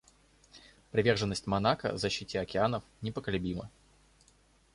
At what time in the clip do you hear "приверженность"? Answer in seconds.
0.89-1.45